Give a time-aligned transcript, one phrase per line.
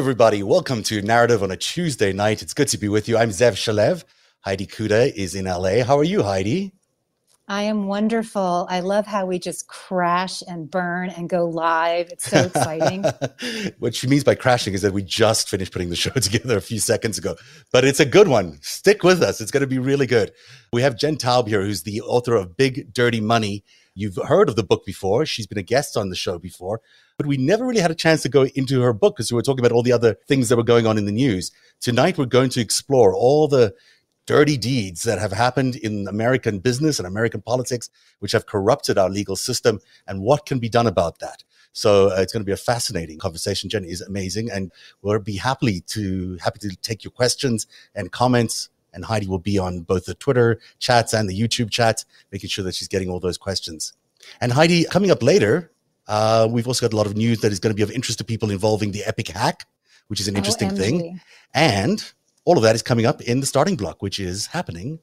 [0.00, 0.42] Everybody.
[0.42, 2.40] Welcome to Narativ on a Tuesday night.
[2.40, 3.18] It's good to be with you.
[3.18, 4.04] I'm Zev Shalev.
[4.40, 5.84] Heidi Cuda is in LA.
[5.84, 6.72] How are you, Heidi?
[7.46, 8.66] I am wonderful.
[8.70, 12.08] I love how we just crash and burn and go live.
[12.08, 13.04] It's so exciting.
[13.78, 16.62] what she means by crashing is that we just finished putting the show together a
[16.62, 17.36] few seconds ago,
[17.70, 18.58] but it's a good one.
[18.62, 19.42] Stick with us.
[19.42, 20.32] It's going to be really good.
[20.72, 23.64] We have Jen Taub here, who's the author of Big Dirty Money.
[23.94, 25.26] You've heard of the book before.
[25.26, 26.80] She's been a guest on the show before,
[27.16, 29.42] but we never really had a chance to go into her book because we were
[29.42, 31.50] talking about all the other things that were going on in the news.
[31.80, 33.74] Tonight, we're going to explore all the
[34.26, 39.10] dirty deeds that have happened in American business and American politics, which have corrupted our
[39.10, 41.42] legal system, and what can be done about that.
[41.72, 43.70] So uh, it's going to be a fascinating conversation.
[43.70, 48.68] Jenny is amazing, and we'll be happily to happy to take your questions and comments.
[48.92, 52.64] And Heidi will be on both the Twitter chats and the YouTube chats, making sure
[52.64, 53.92] that she's getting all those questions.
[54.40, 55.70] And Heidi, coming up later,
[56.08, 58.18] uh, we've also got a lot of news that is going to be of interest
[58.18, 59.66] to people involving the Epik hack,
[60.08, 60.78] which is an interesting OMG.
[60.78, 61.20] thing.
[61.54, 62.12] And
[62.44, 64.98] all of that is coming up in the starting block, which is happening.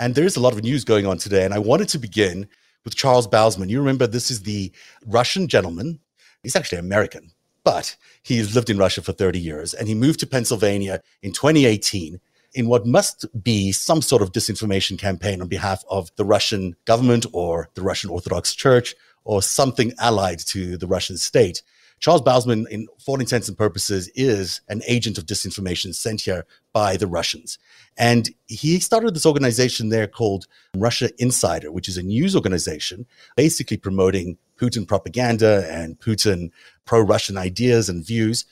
[0.00, 1.44] And there is a lot of news going on today.
[1.44, 2.48] And I wanted to begin
[2.84, 3.68] with Charles Bausman.
[3.68, 4.72] You remember this is the
[5.06, 6.00] Russian gentleman.
[6.42, 7.32] He's actually American,
[7.64, 9.74] but he's lived in Russia for 30 years.
[9.74, 12.20] And he moved to Pennsylvania in 2018
[12.54, 17.26] in what must be some sort of disinformation campaign on behalf of the Russian government
[17.32, 18.94] or the Russian Orthodox Church
[19.24, 21.62] or something allied to the Russian state.
[22.00, 26.96] Charles Bausman, in for intents and purposes, is an agent of disinformation sent here by
[26.96, 27.58] the Russians.
[27.96, 33.06] And he started this organization there called Russia Insider, which is a news organization
[33.36, 36.50] basically promoting Putin propaganda and Putin
[36.84, 38.44] pro Russian ideas and views.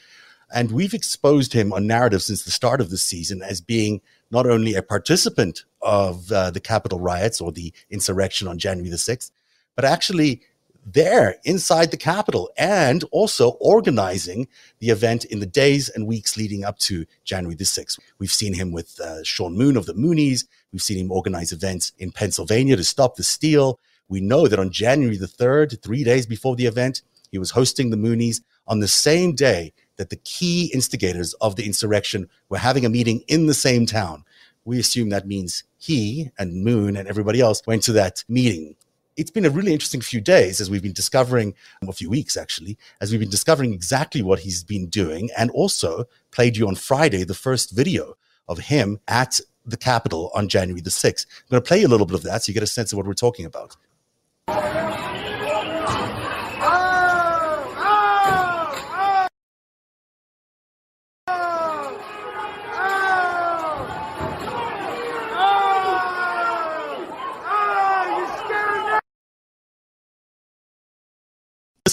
[0.53, 4.47] And we've exposed him on Narativ since the start of the season as being not
[4.47, 9.31] only a participant of uh, the Capitol riots or the insurrection on January the 6th,
[9.75, 10.43] but actually
[10.87, 14.47] there inside the Capitol and also organizing
[14.79, 17.99] the event in the days and weeks leading up to January the 6th.
[18.19, 20.47] We've seen him with uh, Sean Moon of the Moonies.
[20.73, 23.81] We've seen him organize events in Pennsylvania to stop the steal.
[24.09, 27.91] We know that on January the 3rd, three days before the event, he was hosting
[27.91, 32.85] the Moonies on the same day that the key instigators of the insurrection were having
[32.85, 34.25] a meeting in the same town.
[34.65, 38.77] We assume that means he and Moon and everybody else went to that meeting.
[39.17, 41.55] It's been a really interesting few days as we've been discovering,
[41.89, 46.05] a few weeks actually, as we've been discovering exactly what he's been doing and also
[46.33, 48.15] played you on Friday the first video
[48.47, 51.27] of him at the Capitol on January the 6th.
[51.27, 52.93] I'm going to play you a little bit of that so you get a sense
[52.93, 53.75] of what we're talking about.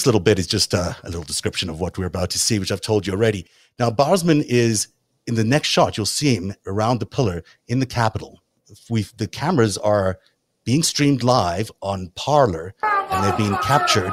[0.04, 2.70] Little bit is just a, a, little description of what we're about to see, which
[2.70, 3.46] I've told you already.
[3.78, 4.88] Now, Bausman is
[5.26, 8.42] in the next shot, you'll see him around the pillar in the Capitol.
[8.90, 10.18] We've, the cameras are
[10.64, 14.12] being streamed live on Parler, and they're being captured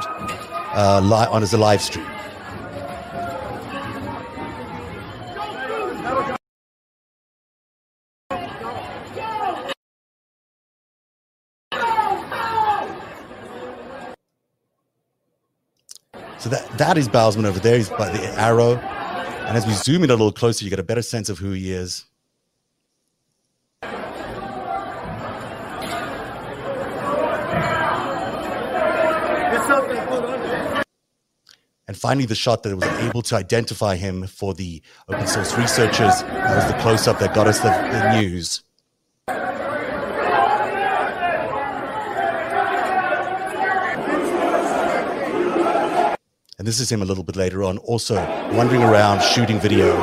[0.74, 2.06] uh, li- on as a live stream.
[16.42, 17.76] So that, that is Bausman over there.
[17.76, 18.74] He's by the arrow.
[18.74, 21.52] And as we zoom in a little closer, you get a better sense of who
[21.52, 22.04] he is.
[31.86, 36.22] And finally, the shot that was able to identify him for the open source researchers
[36.22, 38.64] that was the close up that got us the, the news.
[46.62, 48.14] And this is him a little bit later on, also
[48.52, 49.98] wandering around shooting video.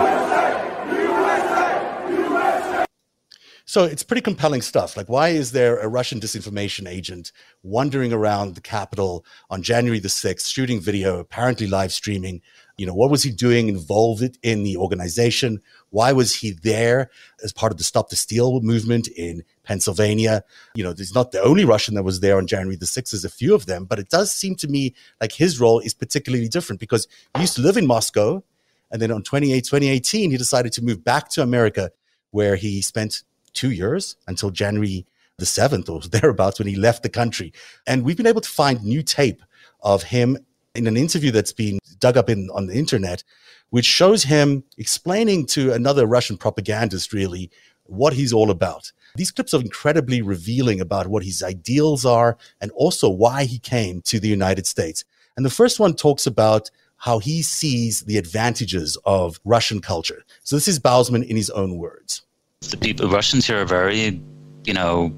[3.63, 4.97] So it's pretty compelling stuff.
[4.97, 7.31] Like, why is there a Russian disinformation agent
[7.63, 12.41] wandering around the Capitol on January the 6th, shooting video, apparently live streaming,
[12.77, 15.61] you know, what was he doing involved in the organization?
[15.91, 17.09] Why was he there
[17.41, 20.43] as part of the Stop the Steal movement in Pennsylvania?
[20.73, 23.11] You know, he's not the only Russian that was there on January the 6th.
[23.11, 25.93] There's a few of them, but it does seem to me like his role is
[25.93, 28.43] particularly different because he used to live in Moscow.
[28.91, 31.91] And then on 28, 2018, he decided to move back to America
[32.31, 33.21] where he spent
[33.53, 35.05] two years until January
[35.37, 37.53] the 7th or thereabouts when he left the country.
[37.85, 39.43] And we've been able to find new tape
[39.81, 40.35] of him
[40.73, 43.23] in an interview that's been dug up in on the internet,
[43.69, 47.51] which shows him explaining to another Russian propagandist really
[47.89, 48.91] what he's all about.
[49.15, 54.01] These clips are incredibly revealing about what his ideals are and also why he came
[54.03, 55.03] to the United States.
[55.35, 60.23] And the first one talks about how he sees the advantages of Russian culture.
[60.43, 62.21] So this is Bausman in his own words.
[62.69, 64.21] The people, Russians here are very,
[64.65, 65.13] you know,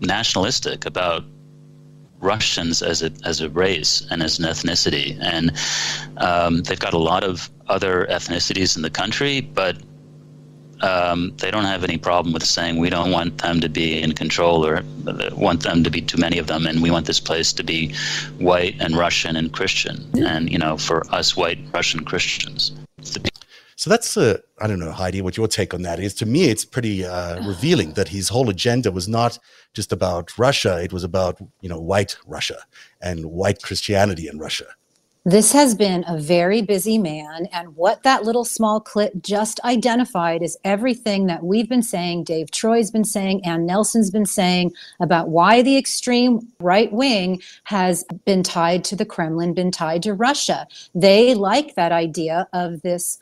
[0.00, 1.24] nationalistic about
[2.20, 5.52] Russians as a as a race and as an ethnicity, and
[6.16, 9.76] um, they've got a lot of other ethnicities in the country, but
[10.84, 14.12] um, they don't have any problem with saying we don't want them to be in
[14.12, 14.82] control or
[15.32, 17.94] want them to be too many of them, and we want this place to be
[18.38, 22.72] white and Russian and Christian, and you know, for us white Russian Christians.
[23.76, 26.14] So that's uh, I don't know, Heidi, what your take on that is.
[26.14, 29.38] To me, it's pretty uh, revealing that his whole agenda was not
[29.72, 32.58] just about Russia; it was about you know white Russia
[33.00, 34.66] and white Christianity in Russia.
[35.26, 40.42] This has been a very busy man, and what that little small clip just identified
[40.42, 45.30] is everything that we've been saying, Dave Troy's been saying, Anne Nelson's been saying about
[45.30, 50.68] why the extreme right wing has been tied to the Kremlin, been tied to Russia.
[50.94, 53.18] They like that idea of this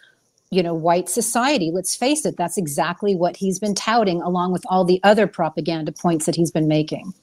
[0.51, 4.63] you know white society let's face it that's exactly what he's been touting along with
[4.69, 7.15] all the other propaganda points that he's been making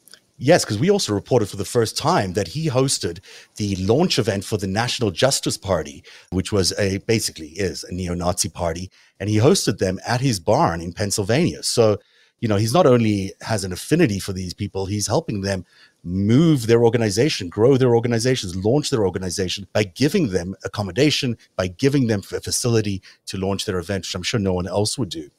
[0.42, 3.20] Yes, because we also reported for the first time that he hosted
[3.58, 8.48] the launch event for the National Justice Party, which was a basically is a neo-Nazi
[8.48, 8.90] party,
[9.20, 11.62] and he hosted them at his barn in Pennsylvania.
[11.62, 11.98] So,
[12.40, 15.66] you know, he's not only has an affinity for these people, he's helping them
[16.06, 22.08] move their organization, grow their organizations, launch their organization by giving them accommodation, by giving
[22.08, 25.30] them a facility to launch their event, which I'm sure no one else would do.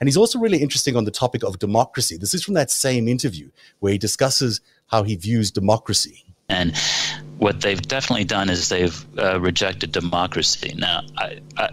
[0.00, 2.16] And he's also really interesting on the topic of democracy.
[2.16, 3.50] This is from that same interview
[3.80, 6.24] where he discusses how he views democracy.
[6.48, 6.76] And
[7.38, 10.74] what they've definitely done is they've uh, rejected democracy.
[10.76, 11.70] Now, I, I,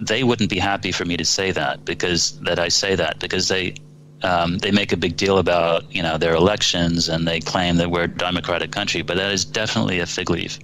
[0.00, 3.48] they wouldn't be happy for me to say that because that I say that because
[3.48, 3.74] they
[4.22, 7.90] um, they make a big deal about you know their elections and they claim that
[7.90, 10.58] we're a democratic country, but that is definitely a fig leaf.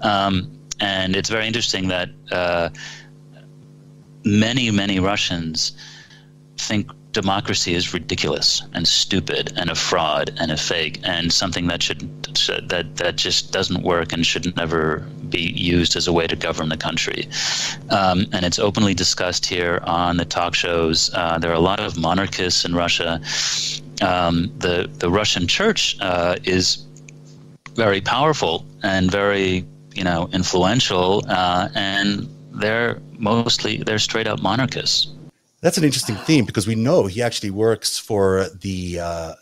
[0.00, 2.70] Um, and it's very interesting that uh,
[4.24, 5.72] many many Russians
[6.60, 11.82] think democracy is ridiculous and stupid and a fraud and a fake and something that
[11.82, 12.00] should
[12.68, 14.98] that that just doesn't work and should never
[15.28, 17.28] be used as a way to govern the country.
[17.90, 21.10] Um, and it's openly discussed here on the talk shows.
[21.14, 23.20] Uh, there are a lot of monarchists in Russia.
[24.02, 26.86] Um, the the Russian church uh, is
[27.74, 35.08] very powerful and very you know influential, uh, and they're mostly they're straight up monarchists.
[35.62, 39.34] That's an interesting theme because we know he actually works for the uh,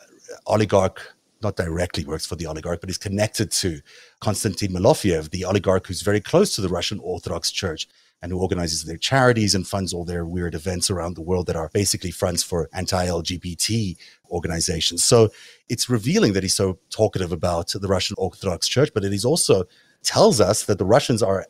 [0.46, 3.80] oligarch, not directly works for the oligarch, but he's connected to
[4.20, 7.86] Konstantin Malofeev, the oligarch who's very close to the Russian Orthodox Church
[8.20, 11.54] and who organizes their charities and funds all their weird events around the world that
[11.54, 13.96] are basically fronts for anti-LGBT
[14.32, 15.04] organizations.
[15.04, 15.30] So
[15.68, 19.66] it's revealing that he's so talkative about the Russian Orthodox Church, but it is also
[20.02, 21.46] tells us that the Russians are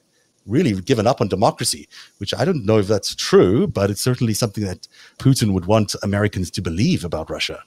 [0.49, 1.89] really given up on democracy,
[2.19, 4.89] which I don't know if that's true, but it's certainly something that
[5.19, 7.63] Putin would want Americans to believe about Russia.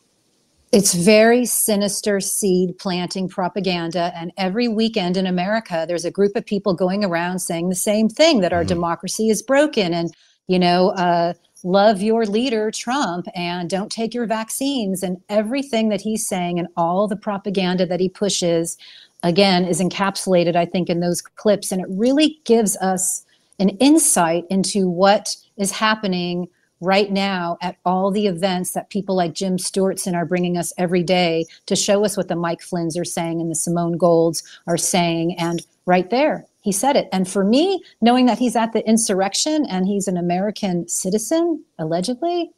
[0.72, 4.14] It's very sinister seed planting propaganda.
[4.16, 8.08] And every weekend in America, there's a group of people going around saying the same
[8.08, 8.70] thing that our mm-hmm.
[8.70, 9.94] democracy is broken.
[9.94, 10.14] And,
[10.48, 11.34] you know, uh,
[11.66, 15.04] love your leader, Trump, and don't take your vaccines.
[15.04, 18.78] And everything that he's saying and all the propaganda that he pushes
[19.24, 23.26] again is encapsulated i think in those clips and it really gives us
[23.60, 26.48] an insight into what is happening
[26.82, 31.04] right now at all the events that people like Jim Stewartson are bringing us every
[31.04, 34.78] day to show us what the Mike Flynn's are saying and the Simone Golds are
[34.78, 35.38] saying.
[35.38, 37.08] And right there, he said it.
[37.12, 42.52] And for me, knowing that he's at the insurrection and he's an American citizen, allegedly,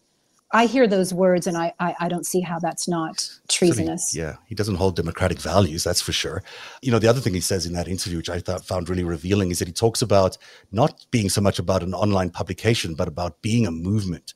[0.53, 4.11] I hear those words and I, I, I don't see how that's not treasonous.
[4.11, 6.43] So he, yeah, he doesn't hold democratic values, that's for sure.
[6.83, 9.03] You know, the other thing he says in that interview, which I thought found really
[9.03, 10.37] revealing, is that he talks about
[10.71, 14.35] not being so much about an online publication, but about being a movement.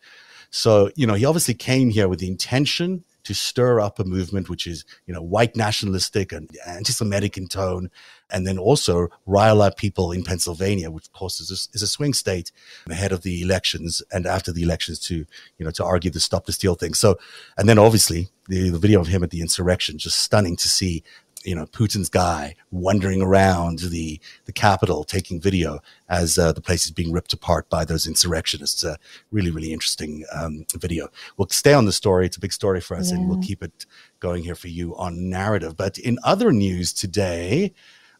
[0.50, 4.50] So, you know, he obviously came here with the intention to stir up a movement
[4.50, 7.91] which is, you know, white nationalistic and anti-Semitic in tone,
[8.29, 11.88] and then also rile up people in Pennsylvania, which of course is a, is a
[11.88, 12.53] swing state
[12.89, 15.25] ahead of the elections and after the elections to,
[15.57, 16.93] you know, to argue the stop the steal thing.
[16.93, 17.17] So,
[17.57, 21.03] and then obviously the, the video of him at the insurrection, just stunning to see
[21.44, 25.79] you know Putin's guy wandering around the the Capitol taking video
[26.10, 28.84] as uh, the place is being ripped apart by those insurrectionists.
[28.84, 28.96] Uh,
[29.32, 31.08] really, really interesting um, video.
[31.38, 32.25] We'll stay on the story.
[32.25, 33.17] It's a big story for us, yeah.
[33.17, 33.86] and we'll keep it
[34.20, 35.77] going here for you on Narativ.
[35.77, 37.74] But in other news today.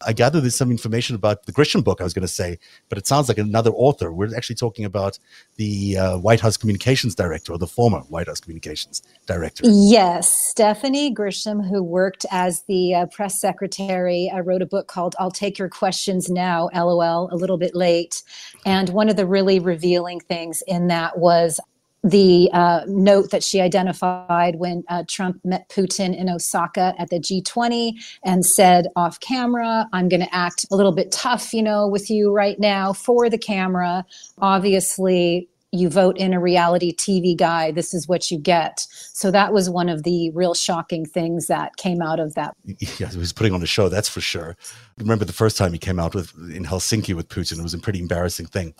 [0.06, 2.98] I gather there's some information about the Grisham book, I was going to say, but
[2.98, 4.12] it sounds like another author.
[4.12, 5.18] We're actually talking about
[5.56, 9.64] the uh, White House Communications Director or the former White House Communications Director.
[9.66, 15.16] Yes, Stephanie Grisham, who worked as the uh, press secretary, uh, wrote a book called
[15.18, 18.22] I'll Take Your Questions Now, LOL, a little bit late.
[18.64, 21.60] And one of the really revealing things in that was
[22.04, 27.18] the uh, note that she identified when uh, Trump met Putin in Osaka at the
[27.18, 27.92] G20
[28.24, 32.08] and said off camera, I'm going to act a little bit tough, you know, with
[32.08, 34.04] you right now for the camera.
[34.38, 38.86] Obviously, you vote in a reality TV guy, this is what you get.
[38.90, 42.54] So that was one of the real shocking things that came out of that.
[42.98, 44.56] Yeah, he was putting on a show, that's for sure.
[44.98, 47.78] Remember the first time he came out with in Helsinki with Putin, it was a
[47.78, 48.74] pretty embarrassing thing.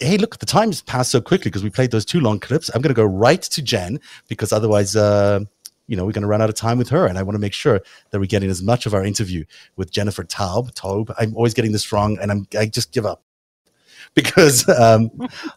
[0.00, 2.70] Hey, look, the time's passed so quickly because we played those two long clips.
[2.74, 5.40] I'm going to go right to Jen because otherwise, uh,
[5.86, 7.06] you know, we're going to run out of time with her.
[7.06, 9.44] And I want to make sure that we're getting as much of our interview
[9.76, 10.74] with Jennifer Taub.
[10.74, 11.14] Taub.
[11.18, 13.22] I'm always getting this wrong and I'm, I just give up
[14.14, 15.10] because, um,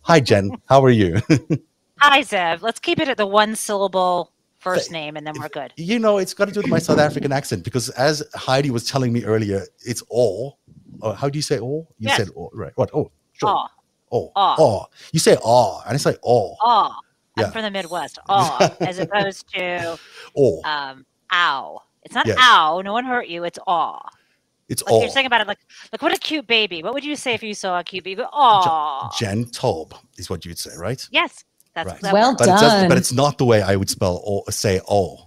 [0.04, 0.52] hi, Jen.
[0.66, 1.16] How are you?
[1.98, 2.62] hi, Zev.
[2.62, 5.74] Let's keep it at the one syllable first name and then we're good.
[5.78, 8.90] You know, it's got to do with my South African accent because as Heidi was
[8.90, 10.60] telling me earlier, it's all.
[11.16, 11.88] How do you say all?
[11.98, 12.18] You yes.
[12.18, 12.74] said all, right.
[12.76, 12.92] What?
[12.94, 13.50] Oh, sure.
[13.50, 13.68] Aw.
[14.12, 16.56] Oh, oh, you say aw, and it's like oh.
[16.62, 17.00] Aw.
[17.38, 18.20] I'm from the Midwest.
[18.30, 19.98] Aw, as opposed to
[20.38, 20.62] oh.
[20.64, 21.82] Um, ow.
[22.04, 22.38] It's not yes.
[22.40, 22.82] ow.
[22.82, 23.44] No one hurt you.
[23.44, 24.00] It's aw.
[24.68, 25.02] It's like aw.
[25.02, 25.60] You're saying about it like,
[25.92, 26.84] like what a cute baby.
[26.84, 28.24] What would you say if you saw a cute baby?
[28.24, 29.10] Aw.
[29.18, 31.06] Jen Taub is what you'd say, right?
[31.12, 32.14] Yes, that's right.
[32.14, 32.86] well but done.
[32.86, 35.20] It but it's not the way I would spell or say oh,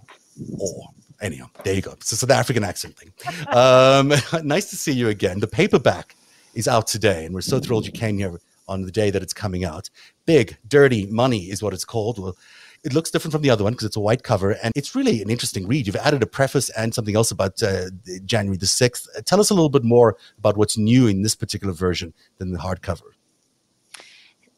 [0.58, 0.88] or.
[1.20, 1.92] Anyhow, there you go.
[1.92, 3.12] It's a South African accent thing.
[3.56, 4.12] um,
[4.44, 5.38] nice to see you again.
[5.38, 6.16] The paperback
[6.54, 9.33] is out today, and we're so thrilled you came here on the day that it's
[9.33, 9.90] coming out.
[10.26, 12.19] Big, dirty money is what it's called.
[12.19, 12.37] Well,
[12.85, 15.23] it looks different from the other one because it's a white cover and it's really
[15.23, 15.87] an interesting read.
[15.87, 17.90] You've added a preface and something else about uh,
[18.25, 19.07] January the 6th.
[19.16, 22.52] Uh, tell us a little bit more about what's new in this particular version than
[22.52, 23.12] the hardcover.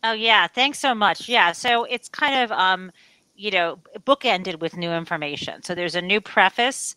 [0.02, 0.46] Oh, yeah.
[0.46, 1.28] Thanks so much.
[1.28, 1.52] Yeah.
[1.52, 2.92] So it's kind of, um,
[3.36, 5.62] you know, bookended with new information.
[5.62, 6.94] So there's a new preface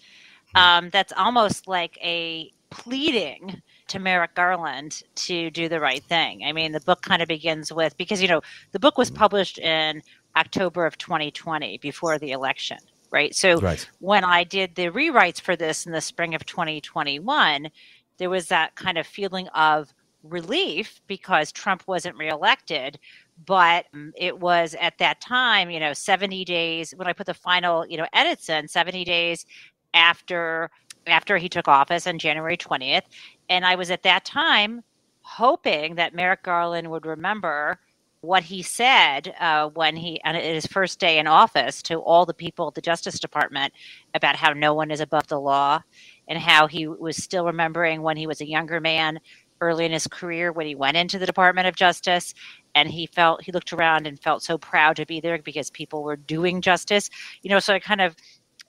[0.53, 0.57] hmm.
[0.57, 6.43] um, that's almost like a pleading to Merrick Garland to do the right thing.
[6.45, 8.41] I mean, the book kind of begins with because you know
[8.71, 9.19] the book was mm-hmm.
[9.19, 10.01] published in
[10.35, 12.77] October of 2020 before the election,
[13.11, 13.33] right?
[13.33, 13.87] So right.
[13.99, 17.69] when I did the rewrites for this in the spring of 2021,
[18.17, 22.99] there was that kind of feeling of relief because Trump wasn't reelected.
[23.45, 27.85] But it was at that time, you know, 70 days when I put the final,
[27.85, 29.45] you know, edits in, 70 days
[29.93, 30.71] after
[31.05, 33.03] after he took office on January 20th.
[33.49, 34.83] And I was at that time
[35.21, 37.79] hoping that Merrick Garland would remember
[38.21, 42.33] what he said uh, when he, on his first day in office, to all the
[42.33, 43.73] people at the Justice Department
[44.13, 45.81] about how no one is above the law
[46.27, 49.19] and how he was still remembering when he was a younger man
[49.61, 52.33] early in his career when he went into the Department of Justice
[52.75, 56.03] and he felt he looked around and felt so proud to be there because people
[56.03, 57.09] were doing justice.
[57.41, 58.15] You know, so I kind of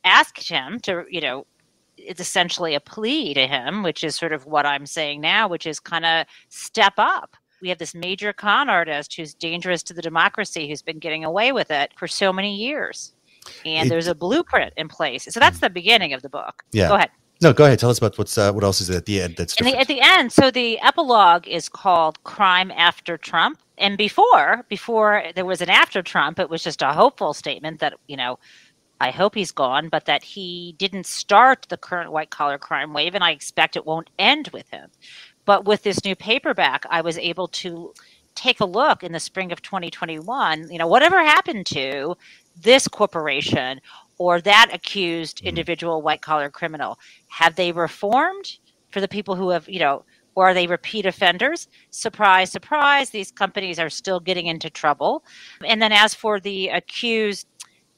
[0.05, 1.47] asked him to, you know,
[1.99, 5.67] it's essentially a plea to him, which is sort of what I'm saying now, which
[5.67, 7.37] is kind of step up.
[7.61, 11.53] We have this major con artist who's dangerous to the democracy, who's been getting away
[11.53, 13.13] with it for so many years.
[13.65, 15.25] And it, there's a blueprint in place.
[15.25, 16.63] So that's the beginning of the book.
[16.73, 16.89] Yeah.
[16.89, 17.11] Go ahead.
[17.41, 17.79] No, go ahead.
[17.79, 19.37] Tell us about what's uh, what else is at the end.
[19.37, 20.33] That's the, at the end.
[20.33, 26.03] So the epilogue is called "Crime After Trump." And before, before there was an after
[26.03, 28.41] Trump, it was just a hopeful statement that you know
[29.01, 33.15] I hope he's gone, but that he didn't start the current white collar crime wave,
[33.15, 34.91] and I expect it won't end with him.
[35.45, 37.95] But with this new paperback, I was able to
[38.35, 40.71] take a look in the spring of 2021.
[40.71, 42.17] You know, whatever happened to
[42.61, 43.81] this corporation
[44.19, 45.49] or that accused mm-hmm.
[45.49, 46.99] individual white collar criminal?
[47.29, 48.59] Have they reformed
[48.91, 51.67] for the people who have, you know, or are they repeat offenders?
[51.91, 55.25] Surprise, surprise, these companies are still getting into trouble.
[55.65, 57.47] And then as for the accused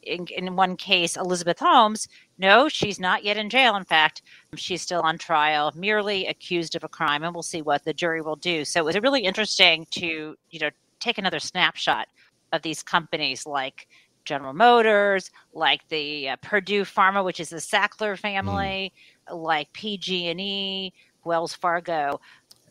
[0.02, 3.76] in, in one case, Elizabeth Holmes, no, she's not yet in jail.
[3.76, 4.22] In fact,
[4.56, 8.20] she's still on trial, merely accused of a crime, and we'll see what the jury
[8.20, 8.64] will do.
[8.64, 12.08] So it was really interesting to, you know, take another snapshot
[12.52, 13.88] of these companies like
[14.24, 18.92] General Motors, like the uh, Purdue Pharma, which is the Sackler family,
[19.28, 19.42] mm.
[19.42, 20.92] like PG&E,
[21.24, 22.20] Wells Fargo.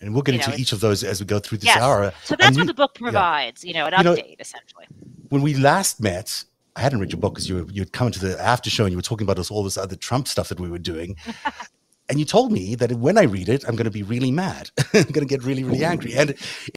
[0.01, 1.81] And we'll get into know, each of those as we go through this yes.
[1.81, 2.13] hour.
[2.23, 3.67] So that's and what you, the book provides, yeah.
[3.67, 4.85] you know, an you update know, essentially.
[5.29, 6.45] When we last met,
[6.79, 8.91] I hadn't read your book because you you had come to the after show and
[8.91, 11.17] you were talking about this, all this other Trump stuff that we were doing.
[12.09, 14.71] and you told me that when I read it, I'm going to be really mad.
[14.93, 16.13] I'm going to get really, really angry.
[16.15, 16.29] And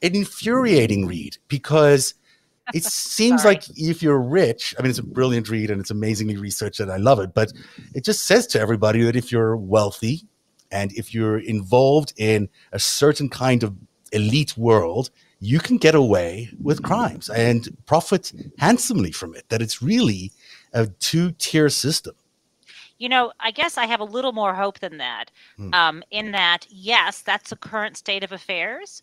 [0.02, 2.14] an infuriating read because
[2.74, 2.82] it
[3.18, 6.80] seems like if you're rich, I mean, it's a brilliant read and it's amazingly researched
[6.80, 7.52] and I love it, but
[7.94, 10.26] it just says to everybody that if you're wealthy
[10.72, 13.76] And if you're involved in a certain kind of
[14.10, 15.10] elite world,
[15.42, 19.44] you can get away with crimes and profit handsomely from it.
[19.48, 20.30] That it's really
[20.72, 22.14] a two tier system.
[22.98, 25.32] You know, I guess I have a little more hope than that.
[25.56, 25.74] Hmm.
[25.74, 29.02] Um, in that, yes, that's the current state of affairs.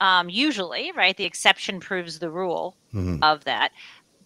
[0.00, 1.16] Um, usually, right?
[1.16, 3.22] The exception proves the rule mm-hmm.
[3.22, 3.70] of that.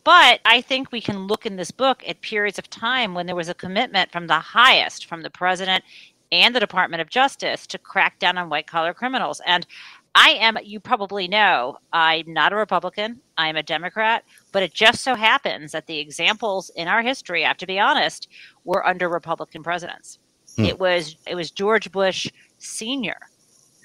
[0.03, 3.37] But I think we can look in this book at periods of time when there
[3.37, 5.85] was a commitment from the highest, from the president
[6.33, 9.43] and the Department of Justice, to crack down on white collar criminals.
[9.45, 9.67] And
[10.15, 13.21] I am, you probably know, I'm not a Republican.
[13.39, 14.25] I'm a Democrat.
[14.53, 17.79] But it just so happens that the examples in our history, I have to be
[17.79, 18.29] honest,
[18.65, 20.19] were under Republican presidents.
[20.57, 20.65] Hmm.
[20.65, 23.17] It was it was George Bush Sr.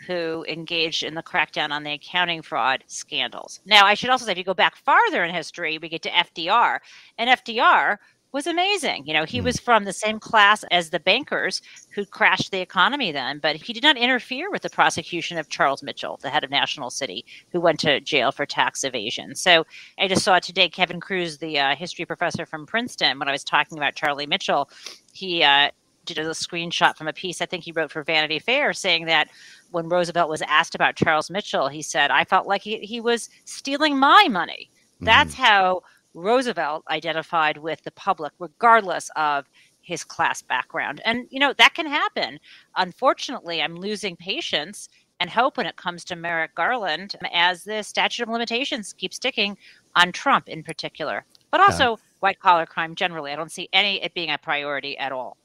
[0.08, 3.60] who engaged in the crackdown on the accounting fraud scandals.
[3.66, 6.10] Now, I should also say, if you go back farther in history, we get to
[6.10, 6.80] FDR,
[7.18, 7.98] and FDR
[8.36, 9.08] was amazing.
[9.08, 9.46] You know, he mm.
[9.46, 11.62] was from the same class as the bankers
[11.92, 15.82] who crashed the economy then, but he did not interfere with the prosecution of Charles
[15.82, 17.24] Mitchell, the head of National City,
[17.54, 19.36] who went to jail for tax evasion.
[19.36, 19.66] So
[19.98, 23.46] I just saw today Kevin Kruse, the uh, history professor from Princeton, when I was
[23.46, 24.70] talking about Charlie Mitchell,
[25.14, 25.72] he uh,
[26.04, 29.30] did a screenshot from a piece I think he wrote for Vanity Fair saying that
[29.72, 33.30] when Roosevelt was asked about Charles Mitchell, he said, I felt like he, he was
[33.46, 34.70] stealing my money.
[35.00, 35.44] That's mm-hmm.
[35.44, 35.82] how
[36.16, 39.46] Roosevelt identified with the public, regardless of
[39.82, 41.02] his class background.
[41.06, 42.40] And, you know, that can happen.
[42.76, 48.24] Unfortunately, I'm losing patience and hope when it comes to Merrick Garland as the statute
[48.24, 49.58] of limitations keeps ticking
[49.96, 51.96] on Trump in particular, but also yeah.
[52.20, 53.32] white collar crime generally.
[53.32, 55.38] I don't see any it being a priority at all.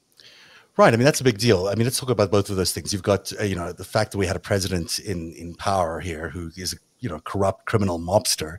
[0.76, 0.94] Right.
[0.94, 1.68] I mean, that's a big deal.
[1.68, 2.92] I mean, let's talk about both of those things.
[2.92, 6.00] You've got, uh, you know, the fact that we had a president in in power
[6.00, 8.58] here who is, you know, corrupt criminal mobster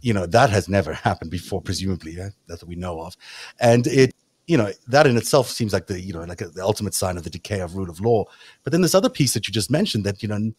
[0.00, 2.30] you know that has never happened before presumably yeah?
[2.46, 3.16] that we know of.
[3.60, 4.14] And it
[4.46, 7.16] you know that in itself seems like the you know like a, the ultimate sign
[7.16, 8.24] of the decay of rule of law.
[8.64, 10.52] But then this other piece that you just mentioned that you know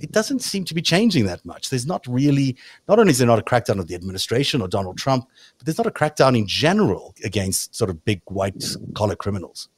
[0.00, 1.70] it doesn't seem to be changing that much.
[1.70, 2.56] There's not really
[2.88, 5.26] not only is there not a crackdown of the administration or donald trump
[5.56, 8.62] but there's not a crackdown in general against sort of big white
[8.94, 9.68] collar criminals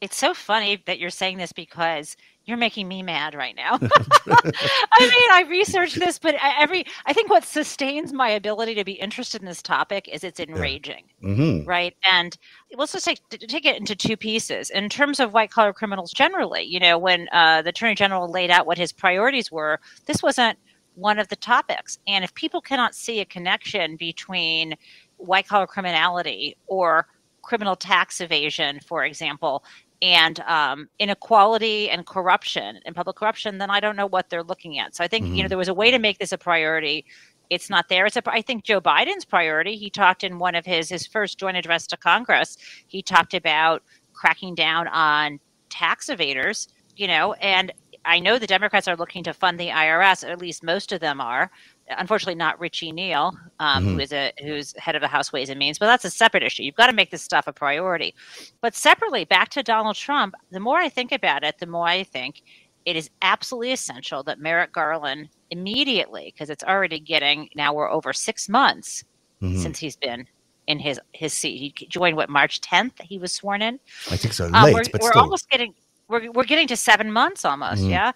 [0.00, 3.72] it's so funny that you're saying this because you're making me mad right now.
[3.80, 8.92] I mean, I researched this, but every I think what sustains my ability to be
[8.92, 11.28] interested in this topic is it's enraging, yeah.
[11.28, 11.68] mm-hmm.
[11.68, 11.94] right?
[12.10, 12.36] And
[12.76, 14.70] let's just take take it into two pieces.
[14.70, 18.50] In terms of white collar criminals generally, you know, when uh, the attorney general laid
[18.50, 20.58] out what his priorities were, this wasn't
[20.94, 21.98] one of the topics.
[22.06, 24.74] And if people cannot see a connection between
[25.18, 27.06] white collar criminality or
[27.42, 29.64] criminal tax evasion, for example,
[30.02, 34.78] and um, inequality and corruption and public corruption, then I don't know what they're looking
[34.78, 34.94] at.
[34.94, 35.34] So I think mm-hmm.
[35.34, 35.48] you know mm-hmm.
[35.50, 37.04] there was a way to make this a priority.
[37.50, 38.06] It's not there.
[38.06, 39.76] It's a, I think Joe Biden's priority.
[39.76, 42.56] He talked in one of his his first joint address to Congress.
[42.86, 43.82] He talked about
[44.12, 46.68] cracking down on tax evaders.
[46.96, 47.72] You know, and
[48.04, 50.28] I know the Democrats are looking to fund the IRS.
[50.28, 51.50] At least most of them are
[51.98, 53.94] unfortunately not Richie Neal, um, mm-hmm.
[53.94, 56.42] who is a who's head of the House Ways and Means, but that's a separate
[56.42, 56.62] issue.
[56.62, 58.14] You've got to make this stuff a priority.
[58.60, 62.04] But separately, back to Donald Trump, the more I think about it, the more I
[62.04, 62.42] think
[62.86, 68.12] it is absolutely essential that Merrick Garland immediately, because it's already getting now we're over
[68.12, 69.04] six months
[69.42, 69.58] mm-hmm.
[69.58, 70.26] since he's been
[70.66, 71.74] in his his seat.
[71.76, 73.00] He joined what March 10th.
[73.02, 73.78] He was sworn in.
[74.10, 74.46] I think so.
[74.46, 75.22] Um, Late, we're, but we're still.
[75.22, 75.74] almost getting
[76.08, 77.82] we're we're getting to seven months almost.
[77.82, 77.90] Mm-hmm.
[77.90, 78.12] Yeah.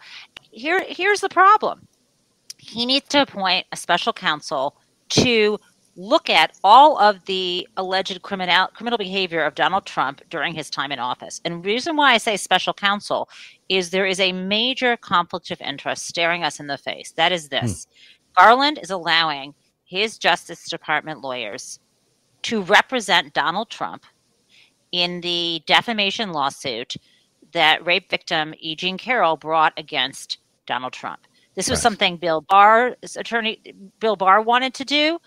[0.50, 1.86] Here here's the problem
[2.64, 4.76] he needs to appoint a special counsel
[5.10, 5.58] to
[5.96, 10.90] look at all of the alleged criminal criminal behavior of Donald Trump during his time
[10.90, 11.40] in office.
[11.44, 13.28] And reason why I say special counsel
[13.68, 17.12] is there is a major conflict of interest staring us in the face.
[17.12, 17.86] That is this.
[18.36, 18.42] Hmm.
[18.42, 21.78] Garland is allowing his Justice Department lawyers
[22.42, 24.04] to represent Donald Trump
[24.90, 26.96] in the defamation lawsuit
[27.52, 28.74] that rape victim E.
[28.74, 31.26] Jean Carroll brought against Donald Trump.
[31.54, 31.82] This was right.
[31.82, 33.60] something Bill Barr's attorney,
[34.00, 35.18] Bill Barr wanted to do,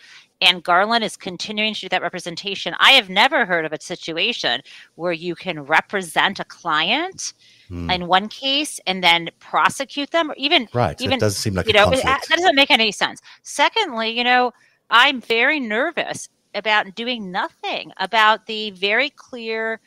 [0.42, 2.76] and Garland is continuing to do that representation.
[2.80, 4.62] I have never heard of a situation
[4.96, 7.34] where you can represent a client
[7.68, 7.90] hmm.
[7.90, 11.00] in one case and then prosecute them, or even right.
[11.02, 13.22] Even it doesn't seem like you know that doesn't make any sense.
[13.42, 14.52] Secondly, you know,
[14.90, 19.80] I'm very nervous about doing nothing about the very clear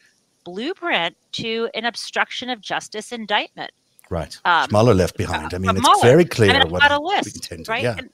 [0.45, 3.71] blueprint to an obstruction of justice indictment.
[4.11, 4.37] Right.
[4.45, 5.55] Um, Mueller left behind.
[5.55, 7.83] I mean, it's very clear and what got a list, right?
[7.83, 7.95] Yeah.
[7.97, 8.11] And,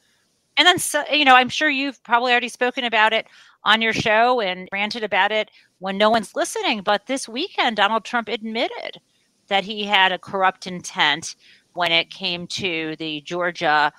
[0.59, 3.27] and then, so, you know, I'm sure you've probably already spoken about it
[3.65, 6.83] on your show and ranted about it when no one's listening.
[6.83, 9.01] But this weekend, Donald Trump admitted
[9.49, 11.35] that he had a corrupt intent
[11.73, 13.91] when it came to the Georgia,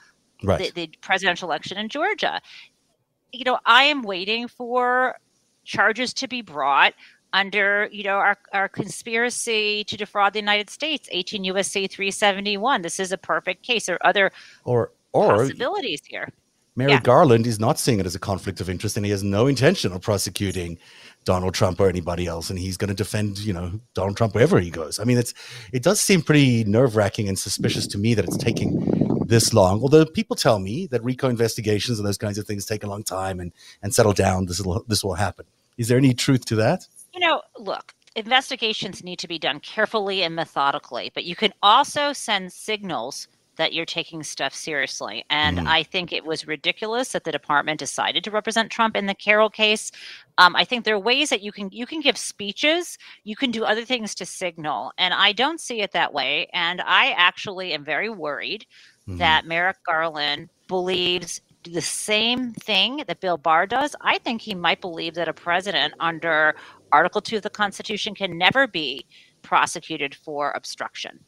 [0.44, 0.74] right.
[0.74, 2.42] the, the presidential election in Georgia.
[3.32, 5.18] You know, I am waiting for
[5.64, 6.94] charges to be brought
[7.38, 12.82] under you know our, our conspiracy to defraud the United States, 18 USC 371.
[12.82, 13.86] This is a perfect case.
[13.86, 14.32] There are other
[14.66, 16.30] or or possibilities here.
[16.76, 17.02] Merrick yeah.
[17.02, 19.92] Garland is not seeing it as a conflict of interest, and he has no intention
[19.92, 20.78] of prosecuting
[21.26, 24.60] Donald Trump or anybody else, and he's going to defend, you know, Donald Trump wherever
[24.60, 25.00] he goes.
[25.00, 25.34] I mean, it's
[25.74, 29.82] it does seem pretty nerve wracking and suspicious to me that it's taking this long.
[29.82, 33.04] Although people tell me that RICO investigations and those kinds of things take a long
[33.04, 34.46] time and and settle down.
[34.46, 35.46] This will this will happen.
[35.78, 36.88] Is there any truth to that?
[37.18, 42.14] You know, look, investigations need to be done carefully and methodically, but you can also
[42.14, 45.26] send signals that you're taking stuff seriously.
[45.32, 45.66] And mm.
[45.66, 49.50] I think it was ridiculous that the department decided to represent Trump in the Carroll
[49.50, 49.92] case.
[50.38, 53.50] Um, I think there are ways that you can you can give speeches, you can
[53.50, 56.48] do other things to signal, and I don't see it that way.
[56.54, 58.68] And I actually am very worried
[59.08, 59.18] mm.
[59.18, 63.96] that Merrick Garland believes the same thing that Bill Barr does.
[64.02, 66.56] I think he might believe that a president under
[66.92, 69.06] Article 2 of the Constitution can never be
[69.42, 71.20] prosecuted for obstruction.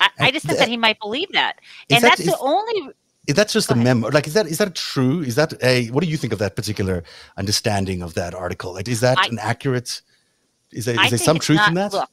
[0.00, 2.92] I, I just think that he might believe that, and that, that's is, the only.
[3.28, 4.08] That's just a memo.
[4.08, 5.22] Like, is that is that true?
[5.22, 5.86] Is that a?
[5.88, 7.02] What do you think of that particular
[7.36, 8.74] understanding of that article?
[8.74, 10.02] Like, is that I, an accurate?
[10.72, 11.92] Is there, is there some truth not, in that?
[11.92, 12.10] Look,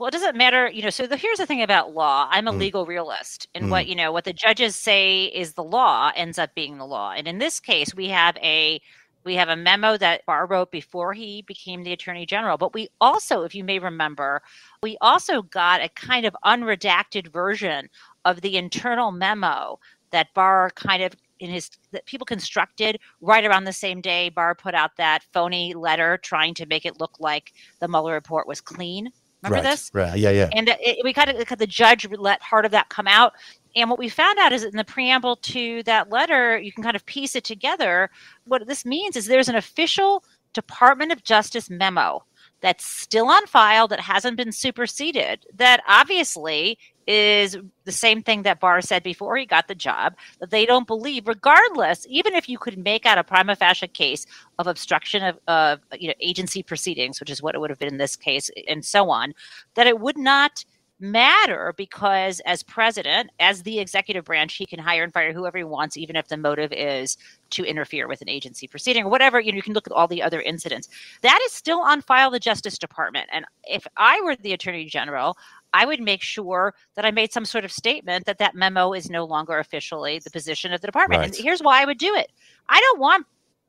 [0.00, 0.90] well, it doesn't matter, you know.
[0.90, 2.26] So the, here's the thing about law.
[2.30, 2.58] I'm a mm.
[2.58, 3.70] legal realist, and mm.
[3.70, 7.12] what you know, what the judges say is the law ends up being the law.
[7.12, 8.80] And in this case, we have a
[9.24, 12.56] we have a memo that Barr wrote before he became the attorney general.
[12.56, 14.42] But we also, if you may remember,
[14.82, 17.88] we also got a kind of unredacted version
[18.24, 19.78] of the internal memo
[20.10, 24.54] that Barr kind of in his that people constructed right around the same day Barr
[24.54, 28.60] put out that phony letter trying to make it look like the Mueller report was
[28.60, 29.10] clean.
[29.42, 29.90] Remember right, this?
[29.94, 30.18] Right.
[30.18, 30.30] Yeah.
[30.30, 30.50] Yeah.
[30.52, 33.32] And it, we kind of the judge let part of that come out,
[33.76, 36.96] and what we found out is in the preamble to that letter, you can kind
[36.96, 38.10] of piece it together.
[38.44, 42.24] What this means is there's an official Department of Justice memo
[42.60, 48.60] that's still on file that hasn't been superseded that obviously is the same thing that
[48.60, 52.58] Barr said before he got the job that they don't believe, regardless, even if you
[52.58, 54.26] could make out a prima facie case
[54.58, 57.88] of obstruction of, of you know agency proceedings, which is what it would have been
[57.88, 59.32] in this case, and so on,
[59.74, 60.64] that it would not
[61.00, 65.64] matter because as president as the executive branch he can hire and fire whoever he
[65.64, 67.16] wants even if the motive is
[67.48, 70.06] to interfere with an agency proceeding or whatever you know you can look at all
[70.06, 70.88] the other incidents
[71.22, 75.36] that is still on file the justice department and if i were the attorney general
[75.72, 79.08] I would make sure that I made some sort of statement that that memo is
[79.08, 81.20] no longer officially the position of the department.
[81.20, 81.28] Right.
[81.28, 82.32] And here's why I would do it.
[82.68, 83.24] I don't want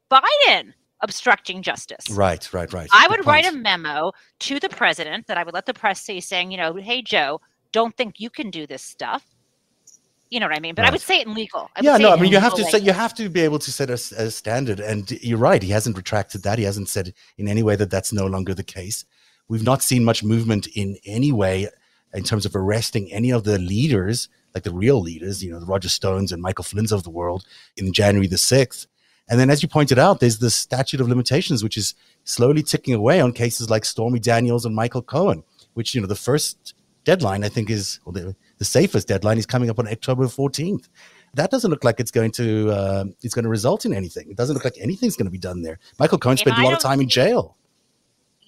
[0.10, 2.10] Biden obstructing justice.
[2.10, 2.90] Right, right, right.
[2.92, 6.20] I would write a memo to the president that I would let the press see
[6.20, 9.26] saying, you know, hey, Joe, don't think you can do this stuff.
[10.30, 10.76] You know what I mean?
[10.76, 10.90] But right.
[10.90, 11.70] I would say it in legal.
[11.76, 13.72] I yeah, no, I mean, you have to say, you have to be able to
[13.72, 14.80] set a, a standard.
[14.80, 15.62] And you're right.
[15.62, 16.58] He hasn't retracted that.
[16.58, 19.04] He hasn't said in any way that that's no longer the case.
[19.50, 21.68] We've not seen much movement in any way
[22.14, 25.66] in terms of arresting any of the leaders, like the real leaders, you know, the
[25.66, 28.88] Roger Stones and Michael Flynn's of the world in January the 6th.
[29.32, 32.94] And then, as you pointed out, there's the statute of limitations, which is slowly ticking
[32.94, 36.74] away on cases like Stormy Daniels and Michael Cohen, which, you know, the first
[37.06, 40.90] deadline, I think, is well, the, the safest deadline is coming up on October 14th.
[41.34, 44.30] That doesn't look like it's going to uh, it's going to result in anything.
[44.30, 45.80] It doesn't look like anything's going to be done there.
[45.98, 47.56] Michael Cohen spent a lot of time in jail.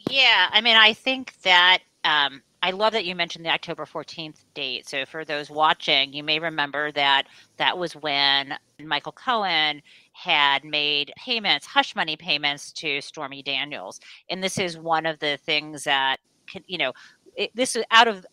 [0.09, 4.43] Yeah, I mean, I think that um, I love that you mentioned the October 14th
[4.53, 4.87] date.
[4.87, 9.81] So for those watching, you may remember that that was when Michael Cohen
[10.13, 13.99] had made payments, hush money payments to Stormy Daniels.
[14.30, 16.93] And this is one of the things that, can, you know,
[17.36, 18.26] it, this is out of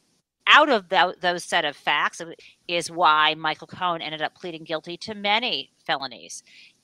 [0.46, 2.20] out of the, those set of facts
[2.66, 6.42] is why Michael Cohen ended up pleading guilty to many felonies.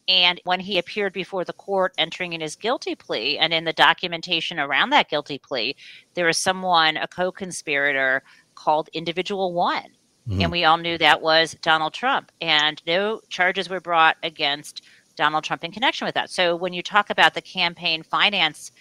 [0.08, 3.72] And when he appeared before the court entering in his guilty plea, and in the
[3.72, 5.74] documentation around that guilty plea,
[6.14, 8.22] there was someone, a co conspirator
[8.54, 9.96] called Individual One.
[10.28, 10.42] Mm-hmm.
[10.42, 12.32] And we all knew that was Donald Trump.
[12.40, 14.82] And no charges were brought against
[15.16, 16.30] Donald Trump in connection with that.
[16.30, 18.72] So when you talk about the campaign finance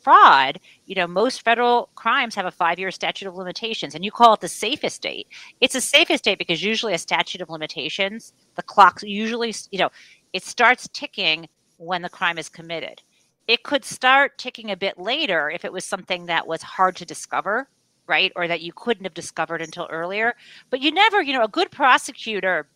[0.00, 4.10] fraud, you know, most federal crimes have a five year statute of limitations, and you
[4.10, 5.28] call it the safest date.
[5.60, 9.90] It's a safest date because usually a statute of limitations, the clock usually, you know,
[10.32, 13.02] it starts ticking when the crime is committed.
[13.48, 17.04] It could start ticking a bit later if it was something that was hard to
[17.04, 17.68] discover
[18.12, 18.30] right?
[18.36, 20.34] Or that you couldn't have discovered until earlier.
[20.68, 22.68] But you never, you know, a good prosecutor.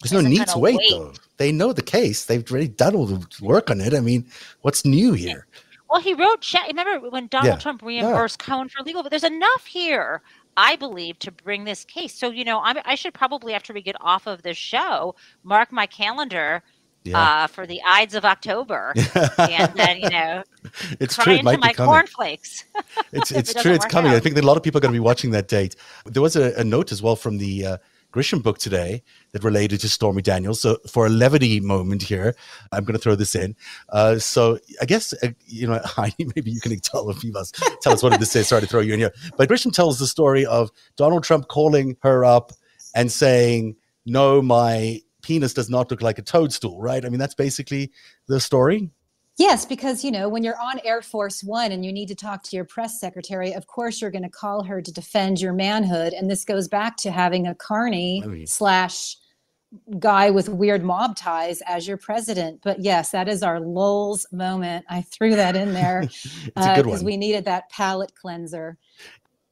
[0.00, 1.12] There's no need to wait, wait, though.
[1.38, 2.26] They know the case.
[2.26, 3.94] They've already done all the work on it.
[3.94, 4.24] I mean,
[4.60, 5.48] what's new here?
[5.90, 6.68] Well, he wrote check.
[6.68, 7.58] Remember when Donald yeah.
[7.58, 8.46] Trump reimbursed yeah.
[8.46, 9.02] Cohen for legal?
[9.02, 10.22] But there's enough here,
[10.56, 12.14] I believe, to bring this case.
[12.14, 15.72] So you know, I'm, I should probably after we get off of this show, mark
[15.72, 16.62] my calendar
[17.04, 17.18] yeah.
[17.18, 18.92] uh, for the Ides of October,
[19.38, 20.42] and then you know,
[21.00, 21.34] it's true.
[21.34, 21.92] It might my be coming.
[21.92, 22.64] cornflakes.
[23.12, 23.72] It's it's it true.
[23.72, 24.12] It's coming.
[24.12, 25.76] I think that a lot of people are going to be watching that date.
[26.04, 27.76] There was a, a note as well from the uh,
[28.12, 30.60] Grisham book today that related to Stormy Daniels.
[30.60, 32.34] So for a levity moment here,
[32.72, 33.54] I'm going to throw this in.
[33.90, 37.56] Uh, so I guess uh, you know, Heidi, maybe you can tell if you must
[37.82, 38.48] tell us what this is.
[38.48, 41.96] Sorry to throw you in here, but Grisham tells the story of Donald Trump calling
[42.02, 42.52] her up
[42.94, 47.04] and saying, "No, my." Penis does not look like a toadstool, right?
[47.04, 47.90] I mean, that's basically
[48.28, 48.92] the story.
[49.38, 52.42] Yes, because you know when you're on Air Force One and you need to talk
[52.44, 56.14] to your press secretary, of course you're going to call her to defend your manhood,
[56.14, 59.16] and this goes back to having a carny mean- slash
[59.98, 62.60] guy with weird mob ties as your president.
[62.62, 64.86] But yes, that is our lulls moment.
[64.88, 66.24] I threw that in there it's
[66.56, 67.06] a uh, good because one.
[67.06, 68.78] we needed that palate cleanser.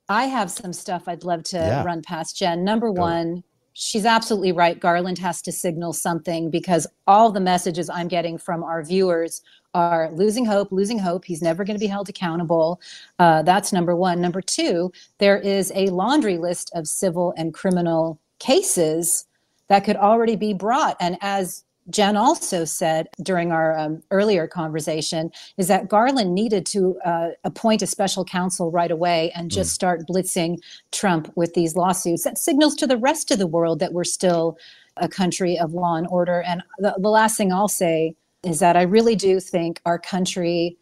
[0.09, 1.83] I have some stuff I'd love to Yeah.
[1.85, 2.65] run past Jen.
[2.65, 3.03] Number Go.
[3.03, 3.43] one,
[3.75, 4.81] she's absolutely right.
[4.81, 9.43] Garland has to signal something because all the messages I'm getting from our viewers
[9.75, 11.25] are losing hope, losing hope.
[11.25, 12.81] He's never going to be held accountable.
[13.19, 14.21] Uh, that's number one.
[14.21, 19.27] Number two, there is a laundry list of civil and criminal cases
[19.69, 20.97] that could already be brought.
[21.01, 26.99] And as Jen also said during our um, earlier conversation, is that Garland needed to
[27.05, 30.59] uh, appoint a special counsel right away and just start blitzing
[30.93, 32.25] Trump with these lawsuits.
[32.25, 34.57] That signals to the rest of the world that we're still
[34.97, 36.43] a country of law and order.
[36.43, 40.77] And the, the last thing I'll say is that I really do think our country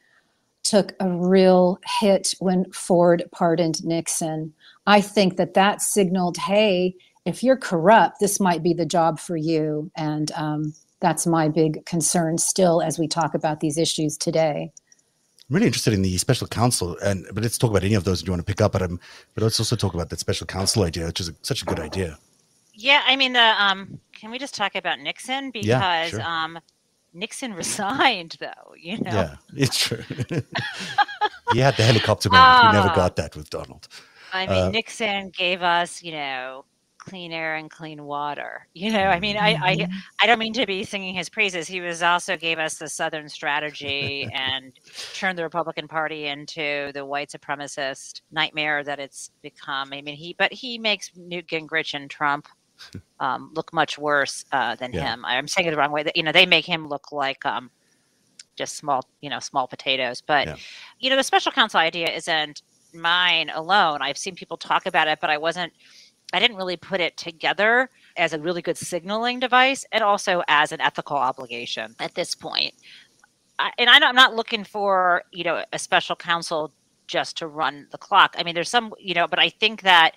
[0.63, 4.53] took a real hit when Ford pardoned Nixon.
[4.87, 9.37] I think that that signaled, hey, if you're corrupt, this might be the job for
[9.37, 9.91] you.
[9.97, 14.73] And um, that's my big concern still as we talk about these issues today.
[15.51, 18.23] I'm really interested in the special counsel, and but let's talk about any of those
[18.25, 18.73] you want to pick up.
[18.73, 18.99] But um,
[19.35, 21.81] but let's also talk about that special counsel idea, which is a, such a good
[21.81, 22.17] idea.
[22.75, 26.23] Yeah, I mean the um can we just talk about Nixon because Yeah, sure.
[26.23, 26.59] um
[27.13, 29.11] Nixon resigned though, you know.
[29.13, 30.03] Yeah, it's true.
[31.53, 32.63] he had the helicopter moment.
[32.67, 32.95] we never Ah.
[32.95, 33.89] got that with Donald.
[34.33, 36.65] I mean Uh, Nixon gave us, you know,
[37.13, 38.67] clean air and clean water.
[38.73, 39.99] You know, I mean I I Mm-hmm.
[40.23, 41.69] I don't mean to be singing his praises.
[41.69, 44.73] He was also gave us the southern strategy and
[45.13, 49.93] turned the Republican Party into the white supremacist nightmare that it's become.
[49.93, 52.49] I mean he but he makes Newt Gingrich and Trump
[53.21, 55.13] um, look much worse uh, than Yeah.
[55.13, 55.25] him.
[55.27, 56.03] I'm saying it the wrong way.
[56.03, 57.71] That you know, they make him look like um,
[58.57, 60.23] just small, you know, small potatoes.
[60.23, 60.57] But Yeah.
[60.99, 62.63] you know, the special counsel idea isn't
[62.95, 64.03] mine alone.
[64.03, 65.73] I've seen people talk about it, but I wasn't.
[66.33, 70.73] I didn't really put it together as a really good signaling device, and also as
[70.73, 72.75] an ethical obligation at this point.
[73.59, 76.73] I, and I'm not- I'm not looking for you know a special counsel
[77.07, 78.35] just to run the clock.
[78.39, 80.15] I mean, there's some you know, but I think that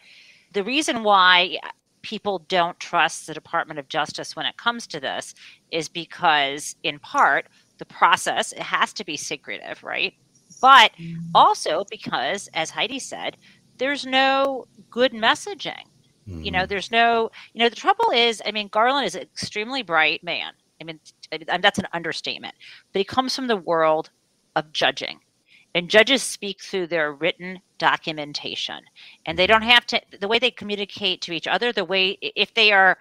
[0.53, 1.57] the reason why
[2.01, 5.33] people don't trust the Department of Justice when it comes to this
[5.71, 7.47] is because, in part,
[7.79, 10.13] the process it has to be secretive, right?
[10.61, 11.17] But mm.
[11.33, 13.37] also because, as Heidi said,
[13.77, 15.83] there's no good messaging.
[16.25, 16.53] You mm-hmm.
[16.53, 20.23] know, there's no, you know, the trouble is, I mean, Garland is an extremely bright
[20.23, 20.53] man.
[20.81, 20.99] I mean,
[21.31, 22.55] I mean, that's an understatement,
[22.91, 24.09] but he comes from the world
[24.55, 25.19] of judging.
[25.75, 28.79] And judges speak through their written documentation.
[29.25, 29.69] And they don't mm-hmm.
[29.71, 32.97] have to, the way they communicate to each other, the way, if they are,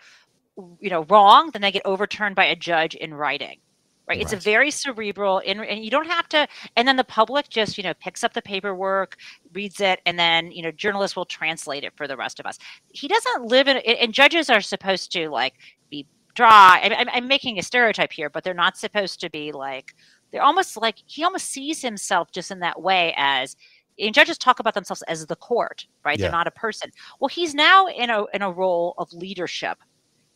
[0.81, 3.59] you know, wrong, then they get overturned by a judge in writing.
[4.07, 4.21] Right.
[4.21, 6.47] It's a very cerebral, and, and you don't have to.
[6.77, 9.17] And then the public just, you know, picks up the paperwork,
[9.55, 12.59] reads it, and then, you know, journalists will translate it for the rest of us.
[12.93, 15.55] He doesn't live in, and judges are supposed to like
[15.91, 16.81] be dry.
[16.83, 19.95] I, I'm, I'm making a stereotype here, but they're not supposed to be like,
[20.33, 23.57] they're almost like he almost sees himself just in that way as
[23.99, 26.25] and judges talk about themselves as the court right Yeah.
[26.25, 26.91] they're not a person
[27.21, 29.79] well he's now in a in a role of leadership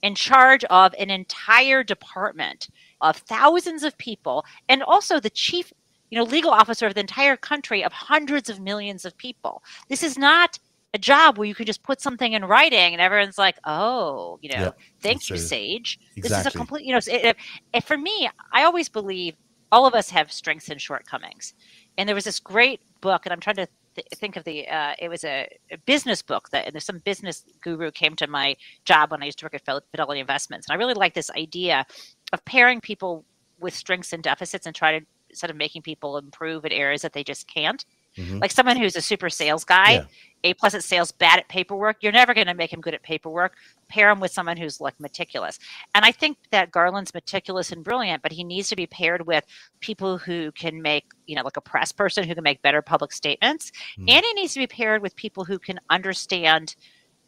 [0.03, 2.69] in charge of an entire department
[3.01, 5.73] of thousands of people and also the chief
[6.11, 9.63] you know legal officer of the entire country of hundreds of millions of people.
[9.89, 10.59] This is not
[10.95, 14.49] a job where you can just put something in writing and everyone's like oh you
[14.51, 14.71] know Yeah,
[15.03, 15.99] thank you a- sage.
[16.17, 17.37] This is a complete you know it,
[17.75, 19.35] it- for me i always believe
[19.71, 21.53] all of us have strengths and shortcomings.
[21.99, 24.95] And there was this great book and i'm trying to th- think of the uh,
[24.99, 28.57] it was a, a business book that and some business guru came to my
[28.87, 31.31] job when i used to work at Fidel- fidelity investments and i really like this
[31.33, 31.87] idea
[32.33, 33.25] of pairing people
[33.61, 37.13] with strengths and deficits and try to instead of making people improve in areas that
[37.15, 37.85] they just can't
[38.19, 38.41] Mhm.
[38.41, 40.05] like someone who's a super sales guy Yeah.
[40.45, 43.03] a plus at sales bad at paperwork you're never going to make him good at
[43.03, 43.57] paperwork
[43.89, 45.59] pair him with someone who's like meticulous
[45.95, 49.45] and i think that garland's meticulous and brilliant but he needs to be paired with
[49.81, 53.13] people who can make you know like a press person who can make better public
[53.13, 54.11] statements Mm.
[54.11, 56.75] and he needs to be paired with people who can understand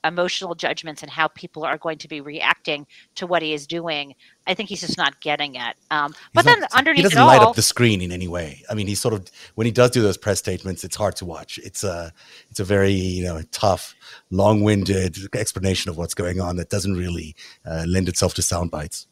[0.05, 2.87] emotional judgments and how people are going to be reacting
[3.17, 4.15] to what he is doing.
[4.47, 5.77] I think he's just not getting it.
[5.91, 8.27] Um, but He's then not- underneath he doesn't it light up the screen in any
[8.29, 8.63] way.
[8.71, 11.25] I mean, he sort of when he does do those press statements, it's hard to
[11.25, 11.59] watch.
[11.63, 12.13] It's a
[12.51, 13.95] it's a very you know tough,
[14.31, 17.37] long-winded explanation of what's going on that doesn't really
[17.67, 19.07] uh, lend itself to sound bites.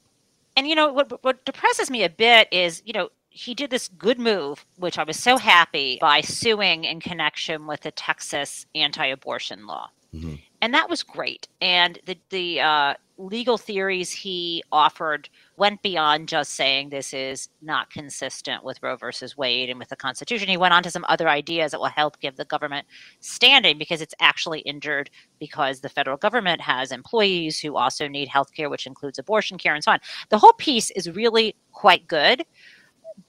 [0.56, 3.86] and you know what what depresses me a bit is you know he did this
[3.88, 9.66] good move which i was so happy by suing in connection with the texas anti-abortion
[9.66, 10.40] law Mhm.
[10.60, 11.48] And that was great.
[11.60, 17.90] And the the uh, legal theories he offered went beyond just saying this is not
[17.90, 20.48] consistent with roe versus wade and with the constitution.
[20.48, 22.86] He went on to some other ideas that will help give the government
[23.20, 28.52] standing because it's actually injured because the federal government has employees who also need health
[28.54, 30.00] care which includes abortion care and so on.
[30.28, 32.44] The whole piece is really quite good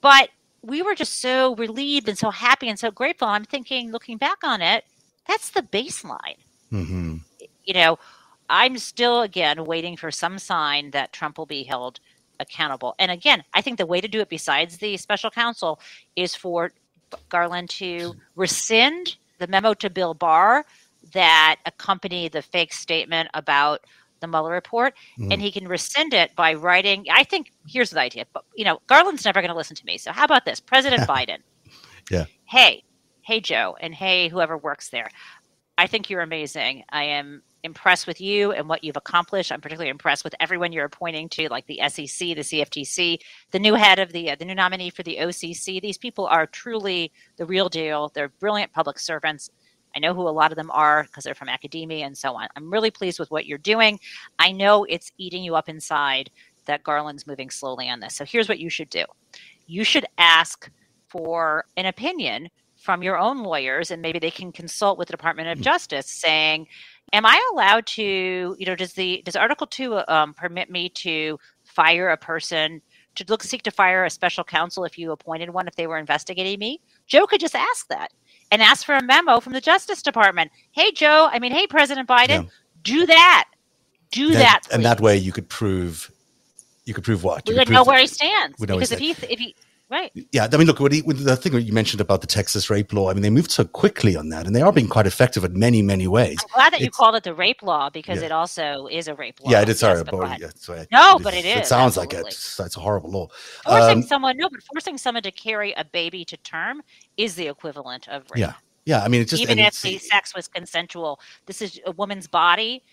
[0.02, 0.30] but
[0.62, 3.28] we were just so relieved and so happy and so grateful.
[3.28, 4.84] I'm thinking looking back on it
[5.28, 6.38] that's the baseline
[6.70, 7.18] hmm
[7.66, 7.98] you know
[8.50, 12.00] i'm still again waiting for some sign that trump will be held
[12.40, 15.80] accountable and again i think the way to do it besides the special counsel
[16.16, 16.72] is for
[17.30, 20.66] garland to rescind the memo to bill barr
[21.14, 23.82] that accompanied the fake statement about
[24.22, 25.32] the Mueller report, Mhm.
[25.32, 27.06] and he can rescind it by writing.
[27.10, 29.98] I think here's the idea, but you know, Garland's never going to listen to me.
[29.98, 31.38] So how about this, President Biden?
[32.12, 32.26] Yeah.
[32.46, 32.84] Hey,
[33.22, 35.10] hey, Joe, and hey, whoever works there.
[35.80, 36.84] I think you're amazing.
[36.90, 39.50] I am impressed with you and what you've accomplished.
[39.50, 43.20] I'm particularly impressed with everyone you're appointing to, like the SEC, the CFTC,
[43.52, 45.82] the new head of the uh, the new nominee for the OCC.
[45.82, 48.12] These people are truly the real deal.
[48.14, 49.52] They're brilliant public servants.
[49.96, 52.50] I know who a lot of them are because they're from academia and so on.
[52.58, 54.02] I'm really pleased with what you're doing.
[54.38, 56.30] I know it's eating you up inside
[56.66, 58.16] that Garland's moving slowly on this.
[58.16, 59.06] So here's what you should do.
[59.66, 60.70] You should ask
[61.08, 65.50] for an opinion from your own lawyers and maybe they can consult with the Department
[65.50, 65.64] of Mm.
[65.64, 66.68] Justice saying,
[67.14, 71.38] am I allowed to, you know, does the does Article 2 um, permit me to
[71.66, 72.82] fire a person
[73.16, 75.98] to look seek to fire a special counsel if you appointed one if they were
[75.98, 76.80] investigating me?
[77.06, 78.12] Joe could just ask that
[78.52, 80.50] and ask for a memo from the Justice Department.
[80.72, 82.50] Hey Joe, I mean, hey President Biden, Yeah.
[82.84, 83.46] do that.
[84.12, 84.74] Do That- that.
[84.74, 86.12] and that way you could prove
[86.86, 88.58] you could prove what we You could would know where he stands.
[88.58, 89.56] we know where he Because if he if he
[89.90, 90.12] right.
[90.32, 92.70] Yeah, I mean, look, what he, with the thing that you mentioned about the Texas
[92.70, 95.08] rape law, I mean, they moved so quickly on that, and they are being quite
[95.08, 96.38] effective in many, many ways.
[96.42, 98.28] I'm glad that you called it the rape law because Yeah.
[98.28, 99.52] it also is a rape law.
[99.52, 99.80] Yeah, it is.
[99.80, 100.88] Sorry, Yes, but but yeah, sorry.
[100.92, 101.56] No, but it is.
[101.58, 102.18] it It sounds like it.
[102.18, 102.30] absolutely.
[102.30, 103.28] It's, it's a horrible law.
[103.64, 106.82] Forcing Um, someone, no, but forcing someone to carry a baby to term
[107.18, 108.40] is the equivalent of rape.
[108.40, 108.54] Yeah,
[108.86, 109.04] yeah.
[109.04, 111.20] I mean, it's just Even if the sex was consensual.
[111.46, 112.84] This is a woman's body.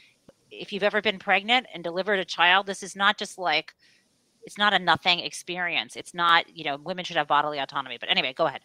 [0.51, 3.75] If you've ever been pregnant and delivered a child, this is not just like
[4.47, 5.97] it's not a nothing experience.
[5.97, 7.99] It's not, you know, women should have bodily autonomy.
[7.99, 8.63] But anyway, go ahead.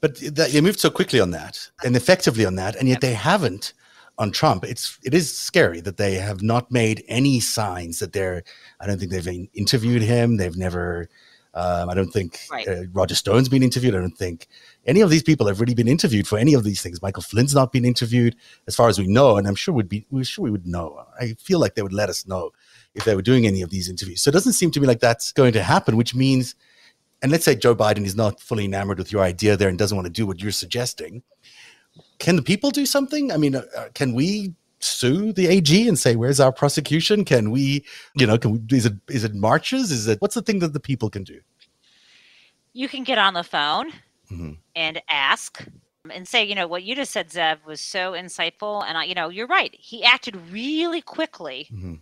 [0.00, 3.14] But th- they moved so quickly on that and effectively on that, and yet they
[3.14, 3.72] haven't
[4.18, 4.62] on Trump.
[4.64, 8.44] It's it is scary that they have not made any signs that they're.
[8.78, 10.36] I don't think they've interviewed him.
[10.36, 11.08] They've never.
[11.54, 12.66] Um, I don't think Right.
[12.66, 13.94] uh, Roger Stone's been interviewed.
[13.94, 14.48] I don't think
[14.86, 17.02] any of these people have really been interviewed for any of these things.
[17.02, 20.06] Michael Flynn's not been interviewed, as far as we know, and I'm sure we'd be.
[20.10, 21.04] We're sure we would know.
[21.20, 22.52] I feel like they would let us know
[22.94, 24.22] if they were doing any of these interviews.
[24.22, 26.54] So it doesn't seem to me like that's going to happen, which means
[27.22, 29.96] and let's say Joe Biden is not fully enamored with your idea there and doesn't
[29.96, 31.22] want to do what you're suggesting,
[32.18, 33.30] can the people do something?
[33.30, 37.24] I mean, uh, uh, can we sue the AG and say where's our prosecution?
[37.24, 37.84] Can we,
[38.16, 38.76] you know, can we?
[38.76, 39.92] Is it is it marches?
[39.92, 41.38] Is it what's the thing that the people can do?
[42.72, 43.92] You can get on the phone
[44.30, 44.56] Mhm.
[44.74, 45.64] and ask
[46.12, 48.82] and say, you know, what you just said, Zev, was so insightful.
[48.84, 49.72] And I, you know, you're right.
[49.78, 52.00] He acted really quickly Mhm.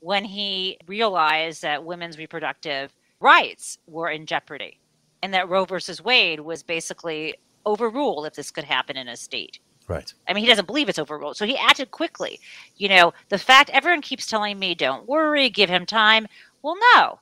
[0.00, 4.78] When he realized that women's reproductive rights were in jeopardy
[5.22, 7.34] and that Roe versus Wade was basically
[7.66, 9.58] overruled if this could happen in a state.
[9.88, 10.12] Right.
[10.28, 11.36] I mean, he doesn't believe it's overruled.
[11.36, 12.38] So he acted quickly.
[12.76, 16.26] You know, the fact everyone keeps telling me, don't worry, give him time.
[16.62, 17.20] Well, no.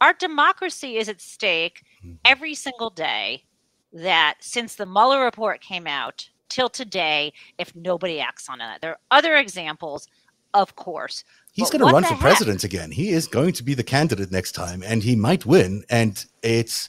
[0.00, 2.18] Our democracy is at stake Mhm.
[2.24, 3.44] every single day
[3.92, 8.80] that since the Mueller report came out till today, if nobody acts on it.
[8.80, 10.08] There are other examples,
[10.54, 11.24] of course.
[11.58, 12.20] He's going to run for heck?
[12.20, 12.90] president again.
[12.90, 15.84] He is going to be the candidate next time, and he might win.
[15.90, 16.88] And it's,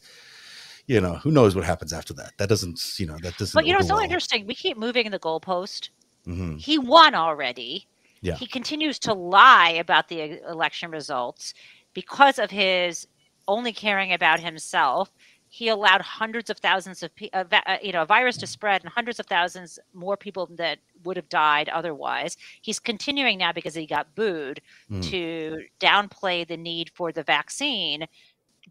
[0.88, 2.34] you know, who knows what happens after that?
[2.38, 3.58] That doesn't, you know, that doesn't.
[3.58, 4.46] But you know, it's so interesting.
[4.48, 5.90] We keep moving the goalpost.
[6.28, 6.60] Mhm.
[6.60, 7.88] He won already.
[8.22, 8.36] Yeah.
[8.36, 11.54] He continues to lie about the election results
[11.94, 13.08] because of his
[13.48, 15.10] only caring about himself.
[15.52, 18.84] He allowed hundreds of thousands of people, uh, uh, you know, a virus to spread,
[18.84, 22.38] and hundreds of thousands more people that would have died otherwise.
[22.62, 25.04] He's continuing now because he got booed Mm.
[25.10, 28.06] to downplay the need for the vaccine.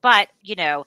[0.01, 0.87] But you know,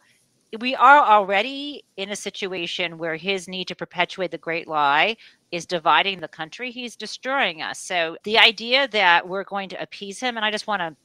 [0.60, 5.16] we are already in a situation where his need to perpetuate the great lie
[5.52, 6.72] is dividing the country.
[6.72, 7.80] He's destroying us.
[7.80, 10.96] So the idea that we're going to appease him, and I just want to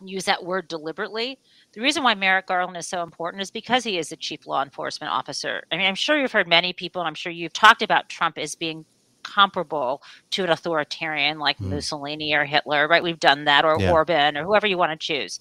[0.00, 1.38] use that word deliberately.
[1.72, 4.62] The reason why Merrick Garland is so important is because he is the chief law
[4.62, 5.64] enforcement officer.
[5.72, 8.38] I mean, I'm sure you've heard many people, and I'm sure you've talked about Trump
[8.38, 8.84] as being
[9.22, 11.68] comparable to an authoritarian like mm.
[11.68, 13.02] Mussolini or Hitler, right?
[13.02, 13.92] We've done that, or yeah.
[13.92, 15.40] Orban, or whoever you want to choose.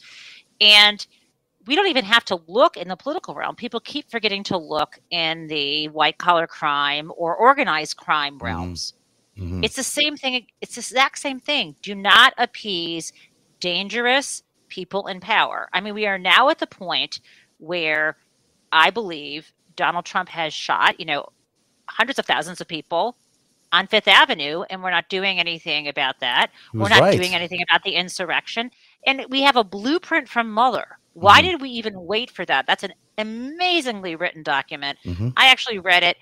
[0.60, 1.06] And
[1.68, 3.56] we don't even have to look in the political realm.
[3.56, 8.46] People keep forgetting to look in the white collar crime or organized crime mm-hmm.
[8.46, 8.94] realms.
[9.38, 9.64] Mm-hmm.
[9.64, 10.48] It's the same thing.
[10.62, 11.76] It's the exact same thing.
[11.82, 13.14] Do not appease
[13.60, 15.70] dangerous people in power.
[15.74, 17.20] I mean, we are now at the point
[17.60, 18.18] where
[18.72, 21.30] I believe Donald Trump has shot, you know,
[21.86, 23.16] hundreds of thousands of people
[23.72, 26.52] on Fifth Avenue, and we're not doing anything about that.
[26.74, 27.18] We're not right.
[27.18, 28.72] doing anything about the insurrection.
[29.06, 31.50] And we have a blueprint from Mueller why mm-hmm.
[31.50, 32.68] did we even wait for that?
[32.68, 35.00] That's an amazingly written document.
[35.04, 35.30] Mm-hmm.
[35.36, 36.18] I actually read it.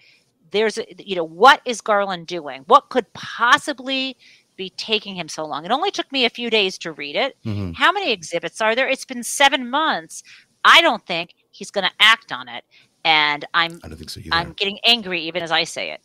[0.51, 2.63] There's, a, you know, what is Garland doing?
[2.67, 4.15] What could possibly
[4.55, 5.65] be taking him so long?
[5.65, 7.37] It only took me a few days to read it.
[7.45, 7.73] Mm-hmm.
[7.73, 8.87] How many exhibits are there?
[8.87, 10.23] It's been seven months.
[10.63, 12.63] I don't think he's going to act on it,
[13.03, 13.79] and I'm.
[13.83, 14.29] I don't think so either.
[14.33, 16.01] I'm getting angry even as I say it.